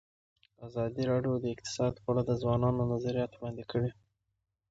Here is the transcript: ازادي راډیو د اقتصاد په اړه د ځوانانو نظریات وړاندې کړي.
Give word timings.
ازادي 0.67 1.03
راډیو 1.11 1.33
د 1.39 1.45
اقتصاد 1.55 1.93
په 2.03 2.07
اړه 2.11 2.21
د 2.25 2.31
ځوانانو 2.41 2.89
نظریات 2.93 3.31
وړاندې 3.35 3.63
کړي. 3.71 3.89